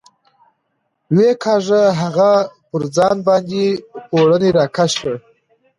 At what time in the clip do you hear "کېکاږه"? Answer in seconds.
1.35-1.81